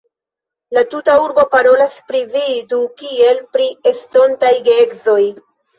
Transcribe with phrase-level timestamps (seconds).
[0.77, 2.43] La tuta urbo parolas pri vi
[2.75, 5.21] du kiel pri estontaj geedzoj.